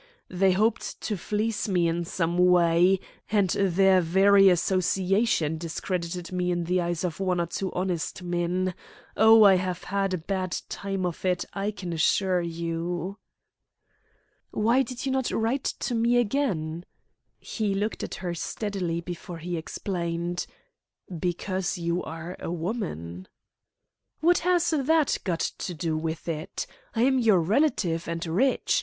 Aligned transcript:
They 0.31 0.53
hoped 0.53 0.99
to 1.01 1.15
fleece 1.15 1.67
me 1.67 1.87
in 1.87 2.05
some 2.05 2.35
way, 2.39 2.99
and 3.29 3.51
their 3.51 4.01
very 4.01 4.49
association 4.49 5.59
discredited 5.59 6.31
me 6.31 6.49
in 6.49 6.63
the 6.63 6.81
eyes 6.81 7.03
of 7.03 7.19
one 7.19 7.39
or 7.39 7.45
two 7.45 7.71
honest 7.73 8.23
men. 8.23 8.73
Oh, 9.15 9.43
I 9.43 9.57
have 9.57 9.83
had 9.83 10.15
a 10.15 10.17
bad 10.17 10.57
time 10.69 11.05
of 11.05 11.23
it, 11.23 11.45
I 11.53 11.69
can 11.69 11.93
assure 11.93 12.41
you!" 12.41 13.19
"Why 14.49 14.81
did 14.81 15.05
you 15.05 15.11
not 15.11 15.29
write 15.29 15.65
to 15.81 15.93
me 15.93 16.17
again?" 16.17 16.83
He 17.37 17.75
looked 17.75 18.01
at 18.01 18.15
her 18.25 18.33
steadily 18.33 19.01
before 19.01 19.37
he 19.37 19.55
explained: 19.55 20.47
"Because 21.15 21.77
you 21.77 22.01
are 22.03 22.35
a 22.39 22.49
woman." 22.51 23.27
"What 24.19 24.39
has 24.39 24.71
that 24.71 25.19
got 25.23 25.41
to 25.59 25.75
do 25.75 25.95
with 25.95 26.27
it? 26.27 26.65
I 26.95 27.03
am 27.03 27.19
your 27.19 27.39
relative, 27.39 28.07
and 28.07 28.25
rich. 28.25 28.79